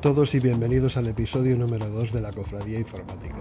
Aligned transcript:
Todos 0.00 0.34
y 0.34 0.40
bienvenidos 0.40 0.96
al 0.96 1.08
episodio 1.08 1.58
número 1.58 1.86
2 1.90 2.14
de 2.14 2.22
la 2.22 2.32
Cofradía 2.32 2.78
Informática. 2.78 3.36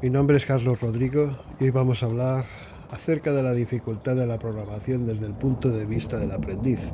Mi 0.00 0.10
nombre 0.10 0.36
es 0.36 0.46
Carlos 0.46 0.80
Rodrigo 0.80 1.32
y 1.58 1.64
hoy 1.64 1.70
vamos 1.70 2.04
a 2.04 2.06
hablar 2.06 2.44
acerca 2.92 3.32
de 3.32 3.42
la 3.42 3.52
dificultad 3.52 4.14
de 4.14 4.28
la 4.28 4.38
programación 4.38 5.06
desde 5.06 5.26
el 5.26 5.32
punto 5.32 5.70
de 5.70 5.86
vista 5.86 6.18
del 6.18 6.30
aprendiz. 6.30 6.92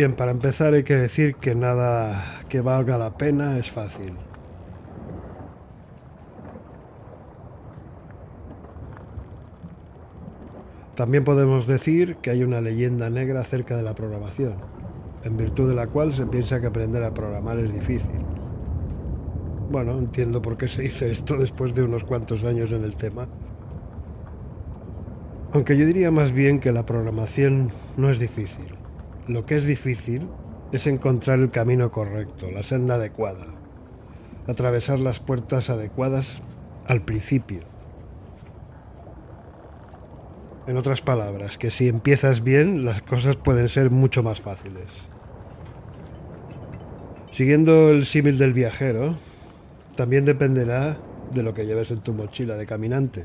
Bien, 0.00 0.14
para 0.14 0.30
empezar 0.30 0.72
hay 0.72 0.82
que 0.82 0.96
decir 0.96 1.34
que 1.34 1.54
nada 1.54 2.40
que 2.48 2.62
valga 2.62 2.96
la 2.96 3.18
pena 3.18 3.58
es 3.58 3.70
fácil. 3.70 4.14
También 10.94 11.22
podemos 11.22 11.66
decir 11.66 12.16
que 12.16 12.30
hay 12.30 12.42
una 12.42 12.62
leyenda 12.62 13.10
negra 13.10 13.42
acerca 13.42 13.76
de 13.76 13.82
la 13.82 13.94
programación, 13.94 14.54
en 15.22 15.36
virtud 15.36 15.68
de 15.68 15.74
la 15.74 15.86
cual 15.86 16.14
se 16.14 16.24
piensa 16.24 16.62
que 16.62 16.68
aprender 16.68 17.04
a 17.04 17.12
programar 17.12 17.58
es 17.58 17.70
difícil. 17.70 18.24
Bueno, 19.70 19.98
entiendo 19.98 20.40
por 20.40 20.56
qué 20.56 20.66
se 20.66 20.80
dice 20.80 21.10
esto 21.10 21.36
después 21.36 21.74
de 21.74 21.82
unos 21.82 22.04
cuantos 22.04 22.42
años 22.44 22.72
en 22.72 22.84
el 22.84 22.96
tema. 22.96 23.28
Aunque 25.52 25.76
yo 25.76 25.84
diría 25.84 26.10
más 26.10 26.32
bien 26.32 26.58
que 26.58 26.72
la 26.72 26.86
programación 26.86 27.70
no 27.98 28.08
es 28.08 28.18
difícil. 28.18 28.80
Lo 29.28 29.46
que 29.46 29.56
es 29.56 29.66
difícil 29.66 30.28
es 30.72 30.86
encontrar 30.86 31.38
el 31.38 31.50
camino 31.50 31.90
correcto, 31.90 32.50
la 32.50 32.62
senda 32.62 32.94
adecuada, 32.94 33.46
atravesar 34.46 35.00
las 35.00 35.20
puertas 35.20 35.70
adecuadas 35.70 36.40
al 36.86 37.02
principio. 37.02 37.60
En 40.66 40.76
otras 40.76 41.02
palabras, 41.02 41.58
que 41.58 41.70
si 41.70 41.88
empiezas 41.88 42.42
bien, 42.42 42.84
las 42.84 43.02
cosas 43.02 43.36
pueden 43.36 43.68
ser 43.68 43.90
mucho 43.90 44.22
más 44.22 44.40
fáciles. 44.40 44.86
Siguiendo 47.30 47.90
el 47.90 48.06
símil 48.06 48.38
del 48.38 48.52
viajero, 48.52 49.16
también 49.96 50.24
dependerá 50.24 50.98
de 51.32 51.42
lo 51.42 51.54
que 51.54 51.66
lleves 51.66 51.90
en 51.90 52.00
tu 52.00 52.12
mochila 52.12 52.56
de 52.56 52.66
caminante. 52.66 53.24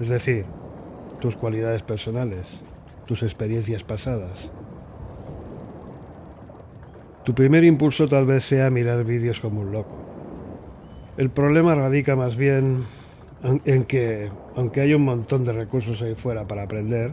Es 0.00 0.08
decir, 0.08 0.44
tus 1.20 1.36
cualidades 1.36 1.82
personales, 1.82 2.60
tus 3.06 3.22
experiencias 3.22 3.84
pasadas. 3.84 4.50
Tu 7.28 7.34
primer 7.34 7.62
impulso 7.62 8.08
tal 8.08 8.24
vez 8.24 8.42
sea 8.42 8.70
mirar 8.70 9.04
vídeos 9.04 9.38
como 9.38 9.60
un 9.60 9.70
loco. 9.70 9.94
El 11.18 11.28
problema 11.28 11.74
radica 11.74 12.16
más 12.16 12.36
bien 12.36 12.84
en 13.66 13.84
que, 13.84 14.30
aunque 14.56 14.80
hay 14.80 14.94
un 14.94 15.04
montón 15.04 15.44
de 15.44 15.52
recursos 15.52 16.00
ahí 16.00 16.14
fuera 16.14 16.48
para 16.48 16.62
aprender, 16.62 17.12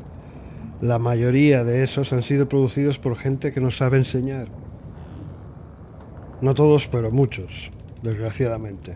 la 0.80 1.00
mayoría 1.00 1.66
de 1.66 1.84
esos 1.84 2.14
han 2.14 2.24
sido 2.24 2.48
producidos 2.48 2.98
por 2.98 3.18
gente 3.18 3.52
que 3.52 3.60
no 3.60 3.72
sabe 3.72 3.98
enseñar. 3.98 4.48
No 6.40 6.54
todos, 6.54 6.88
pero 6.88 7.12
muchos, 7.12 7.74
desgraciadamente. 8.02 8.94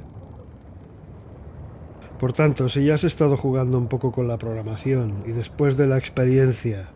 Por 2.18 2.32
tanto, 2.32 2.70
si 2.70 2.86
ya 2.86 2.94
has 2.94 3.04
estado 3.04 3.36
jugando 3.36 3.78
un 3.78 3.90
poco 3.90 4.14
con 4.14 4.30
la 4.30 4.38
programación 4.38 5.24
y 5.28 5.34
después 5.34 5.76
de 5.76 5.88
la 5.88 5.98
experiencia 5.98 6.88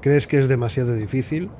crees 0.00 0.28
que 0.28 0.38
es 0.38 0.46
demasiado 0.46 0.94
difícil, 0.94 1.50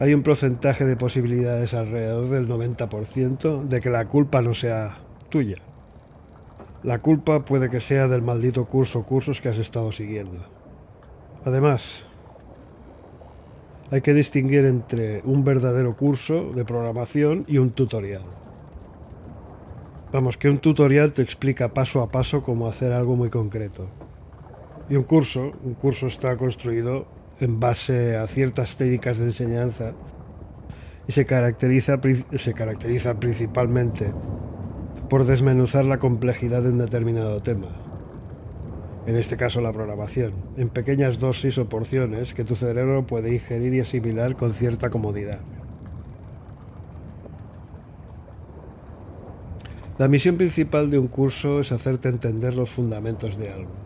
hay 0.00 0.12
un 0.12 0.22
porcentaje 0.22 0.84
de 0.84 0.96
posibilidades 0.96 1.72
alrededor 1.72 2.28
del 2.28 2.48
90% 2.48 3.62
de 3.62 3.80
que 3.80 3.90
la 3.90 4.06
culpa 4.06 4.42
no 4.42 4.54
sea 4.54 4.98
tuya. 5.28 5.58
La 6.82 6.98
culpa 6.98 7.44
puede 7.44 7.70
que 7.70 7.80
sea 7.80 8.08
del 8.08 8.22
maldito 8.22 8.66
curso 8.66 9.00
o 9.00 9.06
cursos 9.06 9.40
que 9.40 9.48
has 9.48 9.58
estado 9.58 9.92
siguiendo. 9.92 10.44
Además, 11.44 12.04
hay 13.90 14.00
que 14.00 14.12
distinguir 14.12 14.64
entre 14.64 15.22
un 15.24 15.44
verdadero 15.44 15.96
curso 15.96 16.52
de 16.52 16.64
programación 16.64 17.44
y 17.46 17.58
un 17.58 17.70
tutorial. 17.70 18.24
Vamos, 20.12 20.36
que 20.36 20.48
un 20.48 20.58
tutorial 20.58 21.12
te 21.12 21.22
explica 21.22 21.72
paso 21.72 22.02
a 22.02 22.10
paso 22.10 22.42
cómo 22.42 22.66
hacer 22.66 22.92
algo 22.92 23.16
muy 23.16 23.30
concreto. 23.30 23.88
Y 24.88 24.96
un 24.96 25.04
curso, 25.04 25.52
un 25.64 25.74
curso 25.74 26.06
está 26.08 26.36
construido 26.36 27.06
en 27.40 27.60
base 27.60 28.16
a 28.16 28.26
ciertas 28.26 28.76
técnicas 28.76 29.18
de 29.18 29.26
enseñanza 29.26 29.92
y 31.06 31.12
se 31.12 31.26
caracteriza, 31.26 32.00
se 32.36 32.54
caracteriza 32.54 33.18
principalmente 33.20 34.12
por 35.08 35.24
desmenuzar 35.26 35.84
la 35.84 35.98
complejidad 35.98 36.62
de 36.62 36.70
un 36.70 36.78
determinado 36.78 37.40
tema. 37.40 37.68
En 39.06 39.16
este 39.16 39.36
caso 39.36 39.60
la 39.60 39.72
programación, 39.72 40.32
en 40.56 40.70
pequeñas 40.70 41.18
dosis 41.18 41.58
o 41.58 41.68
porciones 41.68 42.32
que 42.32 42.44
tu 42.44 42.56
cerebro 42.56 43.06
puede 43.06 43.34
ingerir 43.34 43.74
y 43.74 43.80
asimilar 43.80 44.34
con 44.34 44.52
cierta 44.52 44.88
comodidad. 44.88 45.40
La 49.98 50.08
misión 50.08 50.36
principal 50.36 50.90
de 50.90 50.98
un 50.98 51.06
curso 51.06 51.60
es 51.60 51.70
hacerte 51.70 52.08
entender 52.08 52.54
los 52.54 52.70
fundamentos 52.70 53.36
de 53.36 53.50
algo. 53.50 53.83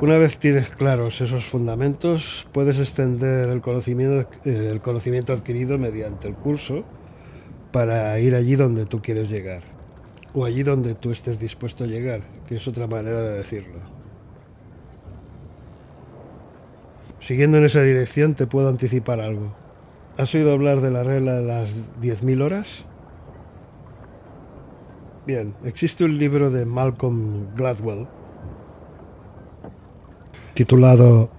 Una 0.00 0.18
vez 0.18 0.38
tienes 0.38 0.68
claros 0.70 1.20
esos 1.20 1.44
fundamentos, 1.44 2.48
puedes 2.50 2.80
extender 2.80 3.48
el 3.48 3.60
conocimiento, 3.60 4.28
eh, 4.44 4.70
el 4.72 4.80
conocimiento 4.80 5.32
adquirido 5.32 5.78
mediante 5.78 6.26
el 6.26 6.34
curso 6.34 6.84
para 7.70 8.18
ir 8.18 8.34
allí 8.34 8.56
donde 8.56 8.86
tú 8.86 9.00
quieres 9.00 9.30
llegar, 9.30 9.62
o 10.34 10.44
allí 10.44 10.64
donde 10.64 10.96
tú 10.96 11.12
estés 11.12 11.38
dispuesto 11.38 11.84
a 11.84 11.86
llegar, 11.86 12.22
que 12.48 12.56
es 12.56 12.66
otra 12.66 12.88
manera 12.88 13.22
de 13.22 13.36
decirlo. 13.36 13.78
Siguiendo 17.20 17.58
en 17.58 17.64
esa 17.64 17.82
dirección 17.82 18.34
te 18.34 18.48
puedo 18.48 18.68
anticipar 18.68 19.20
algo. 19.20 19.54
¿Has 20.18 20.34
oído 20.34 20.52
hablar 20.52 20.80
de 20.80 20.90
la 20.90 21.04
regla 21.04 21.34
de 21.34 21.44
las 21.44 21.70
10.000 22.02 22.42
horas? 22.42 22.84
Bien, 25.24 25.54
existe 25.64 26.04
un 26.04 26.18
libro 26.18 26.50
de 26.50 26.66
Malcolm 26.66 27.54
Gladwell 27.54 28.08
titulado 30.54 31.30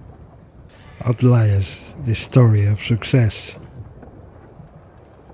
Outliers, 1.00 1.80
The 2.04 2.12
Story 2.12 2.66
of 2.66 2.82
Success. 2.82 3.56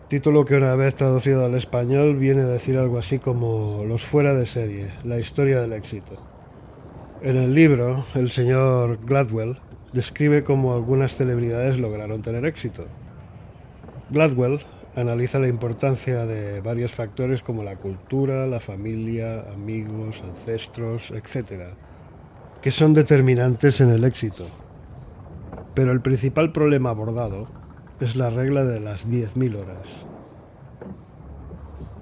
Título 0.06 0.44
que 0.44 0.54
una 0.54 0.76
vez 0.76 0.94
traducido 0.94 1.44
al 1.44 1.56
español 1.56 2.16
viene 2.16 2.43
a 2.43 2.47
decir 2.47 2.78
algo 2.78 2.98
así 2.98 3.19
como 3.19 3.84
Los 3.84 4.04
fuera 4.04 4.34
de 4.34 4.47
serie, 4.47 4.93
la 5.03 5.19
historia 5.19 5.60
del 5.60 5.72
éxito. 5.72 6.15
En 7.22 7.37
el 7.37 7.56
libro, 7.56 8.04
el 8.15 8.31
señor 8.31 9.04
Gladwell 9.04 9.59
describe 9.93 10.44
cómo 10.44 10.75
algunas 10.75 11.16
celebridades 11.16 11.81
lograron 11.81 12.22
tener 12.22 12.47
éxito. 12.47 12.87
Gladwell 14.10 14.60
analiza 14.94 15.41
la 15.41 15.49
importancia 15.49 16.25
de 16.25 16.60
varios 16.60 16.93
factores 16.93 17.43
como 17.43 17.64
la 17.64 17.75
cultura, 17.75 18.47
la 18.47 18.60
familia, 18.60 19.41
amigos, 19.53 20.22
ancestros, 20.22 21.10
etc., 21.10 21.75
que 22.62 22.70
son 22.70 22.94
determinantes 22.94 23.80
en 23.80 23.90
el 23.90 24.04
éxito. 24.04 24.46
Pero 25.74 25.92
el 25.92 26.00
principal 26.00 26.52
problema 26.52 26.90
abordado 26.90 27.46
es 28.00 28.16
la 28.16 28.31
regla 28.31 28.64
de 28.64 28.81
las 28.81 29.08
10.000 29.08 29.56
horas. 29.56 30.06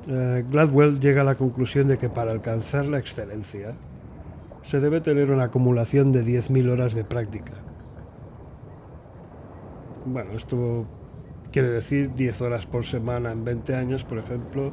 Eh, 0.07 0.45
Gladwell 0.51 1.01
llega 1.01 1.23
a 1.23 1.25
la 1.25 1.37
conclusión 1.37 1.89
de 1.89 1.99
que 1.99 2.09
para 2.09 2.33
alcanzar 2.33 2.87
la 2.87 2.99
excelencia 2.99 3.75
se 4.63 4.81
debe 4.81 5.01
tener 5.01 5.31
una 5.31 5.45
acumulación 5.45 6.13
de 6.13 6.25
10.000 6.25 6.71
horas 6.71 6.95
de 6.95 7.05
práctica. 7.05 7.55
Bueno, 10.05 10.33
esto 10.33 10.87
Quiere 11.53 11.69
decir 11.69 12.15
10 12.15 12.43
horas 12.43 12.67
por 12.67 12.85
semana 12.85 13.33
en 13.33 13.45
20 13.45 13.75
años, 13.75 14.05
por 14.05 14.19
ejemplo, 14.19 14.73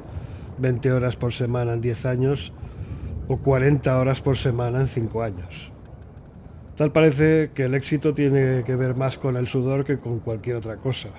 20 0.60 0.92
horas 0.92 1.16
por 1.16 1.34
semana 1.34 1.74
en 1.74 1.82
10 1.82 2.06
años 2.06 2.54
o 3.28 3.38
40 3.38 4.00
horas 4.00 4.22
por 4.22 4.38
semana 4.38 4.82
en 4.82 4.88
5 4.88 5.24
años. 5.24 5.72
Tal 6.78 6.92
parece 6.92 7.50
que 7.56 7.64
el 7.64 7.74
éxito 7.74 8.14
tiene 8.14 8.64
que 8.64 8.76
ver 8.76 8.96
más 8.96 9.18
con 9.18 9.36
el 9.36 9.48
sudor 9.48 9.84
que 9.84 9.98
con 9.98 10.20
cualquier 10.20 10.58
otra 10.58 10.78
cosa. 10.78 11.10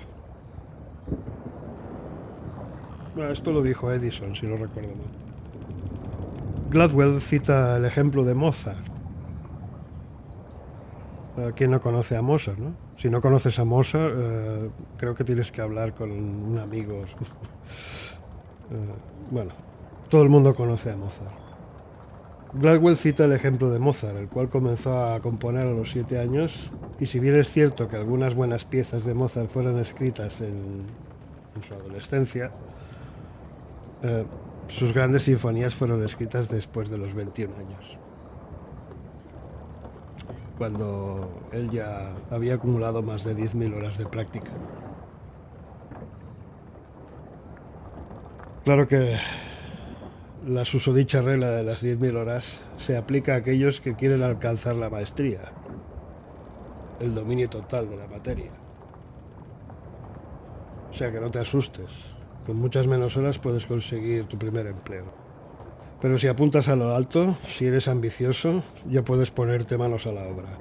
Bueno, 3.13 3.31
esto 3.33 3.51
lo 3.51 3.61
dijo 3.61 3.91
Edison, 3.91 4.33
si 4.35 4.47
no 4.47 4.55
recuerdo 4.55 4.95
mal. 4.95 5.07
Gladwell 6.69 7.19
cita 7.19 7.75
el 7.75 7.83
ejemplo 7.83 8.23
de 8.23 8.35
Mozart. 8.35 8.85
¿Quién 11.55 11.71
no 11.71 11.81
conoce 11.81 12.15
a 12.15 12.21
Mozart, 12.21 12.57
no? 12.57 12.73
Si 12.97 13.09
no 13.09 13.21
conoces 13.21 13.59
a 13.59 13.65
Mozart, 13.65 14.13
eh, 14.17 14.69
creo 14.97 15.15
que 15.15 15.23
tienes 15.23 15.51
que 15.51 15.61
hablar 15.61 15.93
con 15.93 16.11
un 16.11 16.57
amigo. 16.57 17.03
Eh, 18.71 18.75
bueno, 19.31 19.51
todo 20.09 20.21
el 20.21 20.29
mundo 20.29 20.53
conoce 20.53 20.91
a 20.91 20.95
Mozart. 20.95 21.48
Gladwell 22.53 22.97
cita 22.97 23.25
el 23.25 23.33
ejemplo 23.33 23.69
de 23.69 23.77
Mozart, 23.77 24.17
el 24.17 24.27
cual 24.27 24.49
comenzó 24.49 25.03
a 25.03 25.19
componer 25.19 25.67
a 25.67 25.71
los 25.71 25.91
siete 25.91 26.17
años, 26.17 26.71
y 26.99 27.05
si 27.05 27.19
bien 27.19 27.35
es 27.35 27.51
cierto 27.51 27.87
que 27.87 27.95
algunas 27.95 28.33
buenas 28.33 28.65
piezas 28.65 29.05
de 29.05 29.13
Mozart 29.13 29.49
fueron 29.49 29.77
escritas 29.79 30.41
en, 30.41 30.85
su 31.61 31.73
adolescencia, 31.73 32.51
eh, 34.01 34.25
sus 34.67 34.93
grandes 34.93 35.23
sinfonías 35.23 35.75
fueron 35.75 36.03
escritas 36.03 36.49
después 36.49 36.89
de 36.89 36.97
los 36.97 37.13
21 37.13 37.53
años, 37.55 37.97
cuando 40.57 41.29
él 41.51 41.69
ya 41.69 42.13
había 42.31 42.55
acumulado 42.55 43.03
más 43.03 43.23
de 43.25 43.35
10.000 43.35 43.75
horas 43.75 43.97
de 43.97 44.05
práctica. 44.05 44.51
Claro 48.63 48.87
que 48.87 49.17
la 50.45 50.63
susodicha 50.63 51.21
regla 51.21 51.51
de 51.51 51.63
las 51.63 51.83
10.000 51.83 52.15
horas 52.15 52.61
se 52.77 52.95
aplica 52.95 53.33
a 53.33 53.37
aquellos 53.37 53.81
que 53.81 53.95
quieren 53.95 54.23
alcanzar 54.23 54.75
la 54.77 54.89
maestría, 54.89 55.51
el 56.99 57.13
dominio 57.13 57.49
total 57.49 57.89
de 57.89 57.97
la 57.97 58.07
materia. 58.07 58.51
O 60.89 60.93
sea 60.93 61.11
que 61.11 61.19
no 61.19 61.29
te 61.29 61.39
asustes, 61.39 61.89
con 62.45 62.57
muchas 62.57 62.87
menos 62.87 63.17
horas 63.17 63.37
puedes 63.37 63.65
conseguir 63.65 64.25
tu 64.25 64.37
primer 64.37 64.67
empleo. 64.67 65.05
Pero 66.01 66.17
si 66.17 66.27
apuntas 66.27 66.69
a 66.69 66.75
lo 66.75 66.95
alto, 66.95 67.35
si 67.45 67.67
eres 67.67 67.89
ambicioso, 67.89 68.63
ya 68.89 69.03
puedes 69.03 69.31
ponerte 69.31 69.77
manos 69.77 70.07
a 70.07 70.13
la 70.13 70.25
obra. 70.25 70.57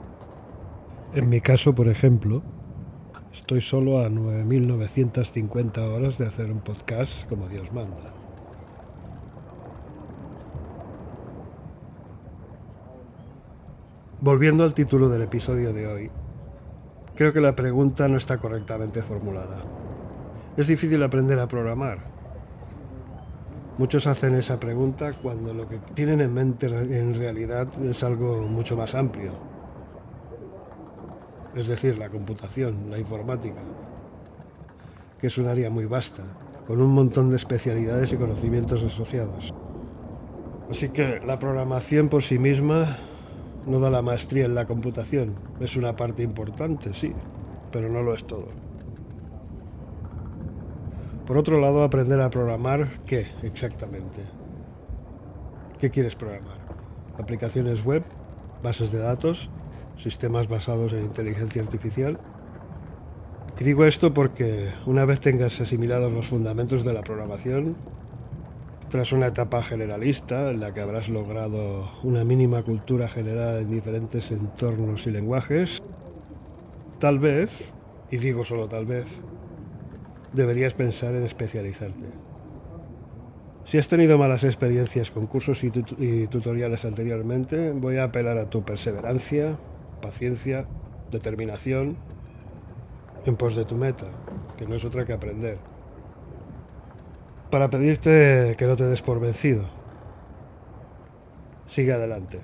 En 1.15 1.29
mi 1.29 1.41
caso, 1.41 1.75
por 1.75 1.89
ejemplo, 1.89 2.43
estoy 3.33 3.61
solo 3.61 4.01
a 4.01 4.09
9.950 4.09 5.79
horas 5.79 6.19
de 6.19 6.27
hacer 6.27 6.51
un 6.51 6.61
podcast 6.61 7.29
como 7.29 7.49
Dios 7.49 7.73
manda. 7.73 8.18
Volviendo 14.21 14.65
al 14.65 14.75
título 14.75 15.09
del 15.09 15.23
episodio 15.23 15.73
de 15.73 15.87
hoy, 15.87 16.11
creo 17.15 17.33
que 17.33 17.41
la 17.41 17.55
pregunta 17.55 18.09
no 18.09 18.17
está 18.17 18.39
correctamente 18.39 19.01
formulada. 19.01 19.63
Es 20.57 20.67
difícil 20.67 21.01
aprender 21.05 21.39
a 21.39 21.47
programar. 21.47 21.99
Muchos 23.79 24.09
hacen 24.09 24.35
esa 24.35 24.59
pregunta 24.59 25.13
cuando 25.13 25.55
lo 25.55 25.69
que 25.69 25.79
tienen 25.95 26.21
en 26.21 26.35
mente 26.35 26.67
en 26.67 27.15
realidad 27.15 27.69
es 27.85 28.03
algo 28.03 28.43
mucho 28.43 28.77
más 28.77 28.97
amplio. 28.97 29.31
Es 31.55 31.69
decir, 31.69 31.97
la 31.97 32.09
computación, 32.09 32.91
la 32.91 32.99
informática, 32.99 33.61
que 35.21 35.29
es 35.29 35.39
un 35.39 35.47
área 35.47 35.71
muy 35.71 35.85
vasta, 35.85 36.25
con 36.67 36.83
un 36.83 36.91
montón 36.93 37.31
de 37.31 37.37
especialidades 37.37 38.13
y 38.13 38.17
conocimientos 38.17 38.83
asociados. 38.83 39.55
Así 40.69 40.89
que 40.89 41.21
la 41.25 41.39
programación 41.39 42.09
por 42.09 42.25
sí 42.25 42.41
misma 42.41 42.99
no 43.69 43.79
da 43.81 43.91
la 43.91 44.03
maestría 44.03 44.47
en 44.47 44.55
la 44.55 44.67
computación. 44.67 45.35
Es 45.61 45.77
una 45.77 45.95
parte 45.95 46.23
importante, 46.23 46.95
sí, 46.95 47.13
pero 47.71 47.89
no 47.89 48.03
lo 48.03 48.15
es 48.15 48.25
todo. 48.25 48.49
Por 51.27 51.37
otro 51.37 51.61
lado, 51.61 51.83
aprender 51.83 52.21
a 52.23 52.31
programar, 52.31 53.01
¿qué 53.05 53.27
exactamente? 53.43 54.23
¿Qué 55.79 55.91
quieres 55.91 56.17
programar? 56.17 56.57
¿Aplicaciones 57.19 57.85
web? 57.85 58.03
¿Bases 58.63 58.91
de 58.91 58.99
datos? 58.99 59.51
¿Sistemas 59.99 60.49
basados 60.49 60.95
en 60.95 61.05
inteligencia 61.05 61.61
artificial? 61.61 62.19
Y 63.61 63.65
digo 63.65 63.85
esto 63.85 64.15
porque 64.15 64.71
una 64.87 65.05
vez 65.05 65.21
tengas 65.21 65.61
asimilados 65.61 66.11
los 66.13 66.29
fundamentos 66.29 66.85
de 66.85 66.95
la 66.95 67.03
programación, 67.03 67.77
tras 68.89 69.13
una 69.13 69.27
etapa 69.27 69.63
generalista 69.63 70.51
en 70.51 70.61
la 70.61 70.73
que 70.73 70.81
habrás 70.81 71.09
logrado 71.09 71.91
una 72.03 72.25
mínima 72.25 72.63
cultura 72.63 73.09
general 73.09 73.61
en 73.61 73.71
diferentes 73.71 74.31
entornos 74.31 75.07
y 75.07 75.11
lenguajes, 75.11 75.83
tal 76.99 77.19
vez, 77.19 77.73
y 78.11 78.17
digo 78.17 78.45
solo 78.45 78.69
tal 78.69 78.87
vez, 78.87 79.21
deberías 80.33 80.75
pensar 80.75 81.15
en 81.15 81.25
especializarte. 81.25 82.07
Si 83.65 83.77
has 83.77 83.89
tenido 83.89 84.17
malas 84.17 84.45
experiencias 84.45 85.11
con 85.11 85.27
cursos 85.27 85.63
y, 85.63 86.27
tutoriales 86.29 86.87
anteriormente, 86.87 87.73
voy 87.73 87.99
a 87.99 88.05
apelar 88.05 88.39
a 88.39 88.49
tu 88.49 88.63
perseverancia, 88.63 89.59
paciencia, 90.01 90.67
determinación 91.11 91.99
en 93.27 93.37
pos 93.37 93.55
de 93.57 93.67
tu 93.67 93.77
meta, 93.77 94.07
que 94.57 94.67
no 94.67 94.77
es 94.77 94.85
otra 94.87 95.05
que 95.05 95.13
aprender 95.13 95.59
para 97.51 97.71
pedirte 97.71 98.55
que 98.59 98.67
no 98.67 98.77
te 98.77 98.85
des 98.85 99.03
por 99.03 99.21
vencido. 99.21 99.65
Sigue 101.69 101.93
adelante. 101.93 102.41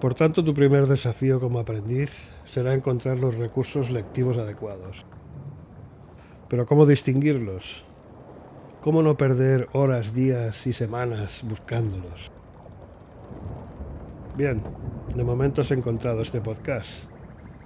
Por 0.00 0.14
tanto, 0.14 0.44
tu 0.44 0.54
primer 0.54 0.86
desafío 0.86 1.40
como 1.40 1.58
aprendiz 1.58 2.30
será 2.44 2.74
encontrar 2.74 3.18
los 3.18 3.36
recursos 3.36 3.90
lectivos 3.90 4.38
adecuados. 4.38 5.04
Pero 6.48 6.66
¿cómo 6.66 6.86
distinguirlos? 6.86 7.84
¿Cómo 8.82 9.02
no 9.02 9.16
perder 9.16 9.68
horas, 9.72 10.14
días 10.14 10.66
y 10.66 10.72
semanas 10.72 11.44
buscándolos? 11.46 12.32
Bien, 14.36 14.62
de 15.14 15.22
momento 15.22 15.60
has 15.60 15.70
encontrado 15.70 16.22
este 16.22 16.40
podcast, 16.40 16.88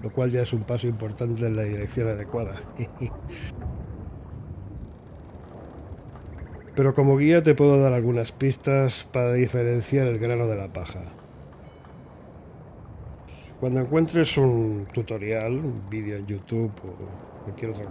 lo 0.02 0.10
cual 0.10 0.32
ya 0.32 0.42
es 0.42 0.52
un 0.52 0.64
paso 0.64 0.88
importante 0.88 1.46
en 1.46 1.54
la 1.54 1.62
dirección 1.62 2.08
adecuada. 2.08 2.60
pero 6.74 6.94
como 6.94 7.16
guía 7.16 7.42
te 7.42 7.54
puedo 7.54 7.80
dar 7.80 7.92
algunas 7.92 8.32
pistas 8.32 9.06
para 9.12 9.32
diferenciar 9.32 10.06
el 10.06 10.18
grano 10.18 10.46
de 10.46 10.56
la 10.56 10.72
paja. 10.72 11.00
Cuando 13.60 13.80
encuentres 13.80 14.36
un 14.36 14.86
tutorial, 14.92 15.52
un 15.52 15.88
vídeo 15.88 16.16
en 16.16 16.26
YouTube 16.26 16.72
o 16.84 17.44
cualquier 17.44 17.70
otra 17.70 17.86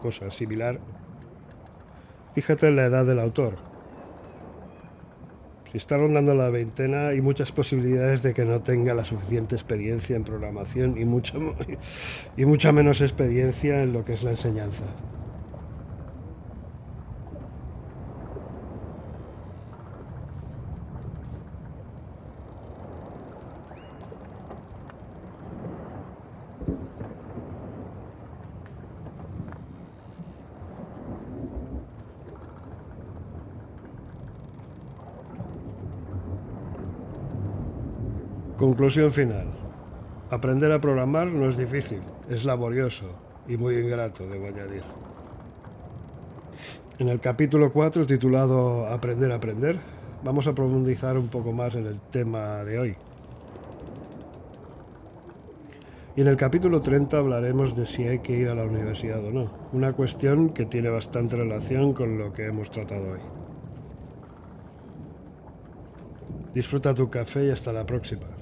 cosa 0.00 0.30
similar, 0.30 0.80
fíjate 2.34 2.68
en 2.68 2.76
la 2.76 2.86
edad 2.86 3.04
del 3.04 3.20
autor. 3.20 3.56
Si 5.70 5.76
está 5.76 5.98
rondando 5.98 6.32
la 6.32 6.48
veintena, 6.48 7.08
hay 7.08 7.20
muchas 7.20 7.52
posibilidades 7.52 8.22
de 8.22 8.32
que 8.32 8.46
no 8.46 8.62
tenga 8.62 8.94
la 8.94 9.04
suficiente 9.04 9.54
experiencia 9.54 10.16
en 10.16 10.24
programación 10.24 10.96
y, 10.96 11.04
mucho, 11.04 11.54
y 12.38 12.46
mucha 12.46 12.72
menos 12.72 13.02
experiencia 13.02 13.82
en 13.82 13.92
lo 13.92 14.02
que 14.02 14.14
es 14.14 14.22
la 14.22 14.30
enseñanza. 14.30 14.84
Conclusión 38.58 39.12
final. 39.12 39.46
Aprender 40.30 40.72
a 40.72 40.80
programar 40.80 41.28
no 41.28 41.48
es 41.48 41.56
difícil, 41.56 42.00
es 42.28 42.44
laborioso 42.44 43.06
y 43.46 43.56
muy 43.56 43.76
ingrato, 43.76 44.28
debo 44.28 44.48
añadir. 44.48 44.82
En 46.98 47.08
el 47.08 47.20
capítulo 47.20 47.72
4, 47.72 48.04
titulado 48.04 48.88
Aprender 48.88 49.30
a 49.30 49.36
aprender, 49.36 49.78
vamos 50.24 50.48
a 50.48 50.56
profundizar 50.56 51.16
un 51.16 51.28
poco 51.28 51.52
más 51.52 51.76
en 51.76 51.86
el 51.86 52.00
tema 52.00 52.64
de 52.64 52.80
hoy. 52.80 52.96
Y 56.16 56.22
en 56.22 56.26
el 56.26 56.36
capítulo 56.36 56.80
30 56.80 57.16
hablaremos 57.16 57.76
de 57.76 57.86
si 57.86 58.08
hay 58.08 58.18
que 58.18 58.32
ir 58.32 58.48
a 58.48 58.56
la 58.56 58.64
universidad 58.64 59.24
o 59.24 59.30
no, 59.30 59.52
una 59.72 59.92
cuestión 59.92 60.48
que 60.48 60.66
tiene 60.66 60.88
bastante 60.88 61.36
relación 61.36 61.92
con 61.92 62.18
lo 62.18 62.32
que 62.32 62.46
hemos 62.46 62.72
tratado 62.72 63.12
hoy. 63.12 63.20
Disfruta 66.52 66.92
tu 66.92 67.08
café 67.08 67.46
y 67.46 67.50
hasta 67.50 67.72
la 67.72 67.86
próxima. 67.86 68.37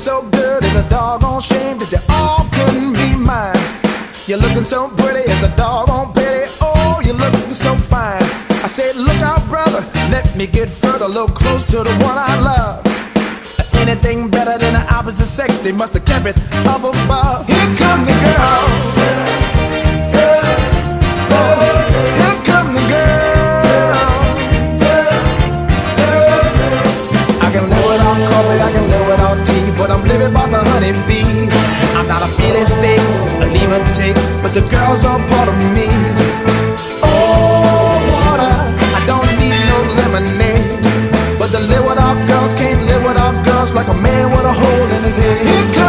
So 0.00 0.22
good, 0.30 0.64
it's 0.64 0.74
a 0.76 0.88
doggone 0.88 1.42
shame 1.42 1.76
that 1.76 1.90
they 1.90 2.00
all 2.08 2.48
couldn't 2.56 2.94
be 2.94 3.14
mine. 3.14 3.52
You're 4.26 4.38
looking 4.38 4.64
so 4.64 4.88
pretty, 4.88 5.30
it's 5.30 5.42
a 5.42 5.54
doggone 5.56 6.14
pity. 6.14 6.50
Oh, 6.62 7.02
you're 7.04 7.12
looking 7.12 7.52
so 7.52 7.74
fine. 7.76 8.22
I 8.64 8.66
said, 8.66 8.96
look 8.96 9.20
out, 9.20 9.46
brother, 9.48 9.86
let 10.08 10.34
me 10.34 10.46
get 10.46 10.70
further, 10.70 11.04
a 11.04 11.08
little 11.08 11.28
close 11.28 11.66
to 11.66 11.84
the 11.84 11.92
one 12.00 12.16
I 12.16 12.40
love. 12.40 12.86
Anything 13.74 14.30
better 14.30 14.56
than 14.56 14.72
the 14.72 14.94
opposite 14.94 15.26
sex, 15.26 15.58
they 15.58 15.72
must 15.72 15.92
have 15.92 16.06
kept 16.06 16.24
it 16.24 16.36
up 16.66 16.82
above. 16.82 17.46
Here 17.46 17.76
come 17.76 18.06
the 18.06 18.12
girl. 18.12 19.19
Without 29.10 29.44
tea, 29.44 29.66
but 29.76 29.90
I'm 29.90 30.04
living 30.06 30.32
by 30.32 30.46
the 30.46 30.62
honeybee. 30.70 31.26
I'm 31.98 32.06
not 32.06 32.22
a 32.22 32.30
feeling 32.38 32.64
state, 32.64 33.02
a 33.42 33.46
leave 33.50 33.72
or 33.74 33.82
take, 33.98 34.14
but 34.42 34.54
the 34.54 34.62
girls 34.70 35.04
are 35.04 35.18
part 35.32 35.48
of 35.50 35.58
me. 35.74 35.90
Oh, 37.02 37.98
water, 38.14 38.54
I 38.98 39.00
don't 39.10 39.30
need 39.42 39.58
no 39.70 39.78
lemonade, 39.98 40.62
but 41.38 41.50
the 41.50 41.60
live 41.70 41.84
without 41.90 42.18
girls 42.30 42.54
can't 42.54 42.86
live 42.86 43.02
without 43.02 43.34
girls 43.44 43.74
like 43.74 43.88
a 43.88 43.94
man 43.94 44.30
with 44.30 44.44
a 44.44 44.54
hole 44.62 44.88
in 44.96 45.02
his 45.02 45.16
head. 45.16 45.79